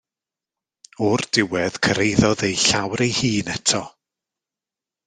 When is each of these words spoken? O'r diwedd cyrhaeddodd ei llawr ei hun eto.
O'r 1.07 1.23
diwedd 1.39 1.77
cyrhaeddodd 1.89 2.45
ei 2.49 2.59
llawr 2.65 3.07
ei 3.09 3.13
hun 3.21 3.55
eto. 3.59 3.85